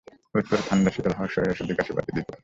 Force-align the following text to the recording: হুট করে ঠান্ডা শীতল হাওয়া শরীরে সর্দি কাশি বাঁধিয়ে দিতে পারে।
হুট 0.31 0.45
করে 0.49 0.63
ঠান্ডা 0.67 0.89
শীতল 0.91 1.13
হাওয়া 1.17 1.31
শরীরে 1.33 1.57
সর্দি 1.57 1.73
কাশি 1.77 1.91
বাঁধিয়ে 1.93 2.15
দিতে 2.17 2.27
পারে। 2.27 2.39